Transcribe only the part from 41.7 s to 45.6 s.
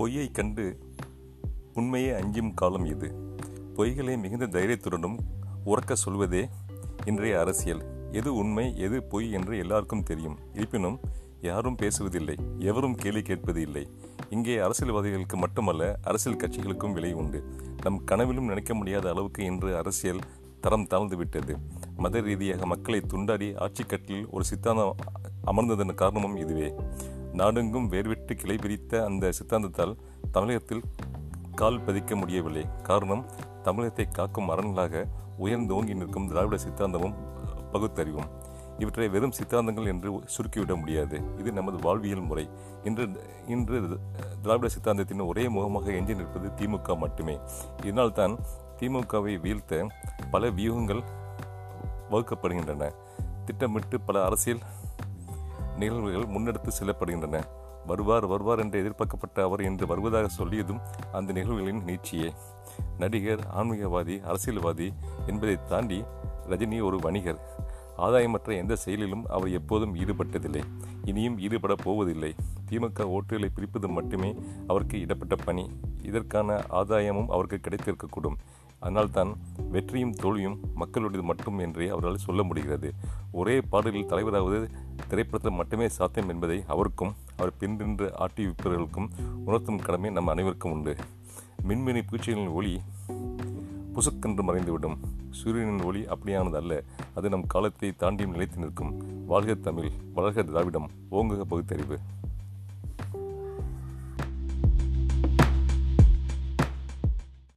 வாழ்வியல் முறை. இன்று இன்று திராவிட சித்தாந்தத்தின் ஒரே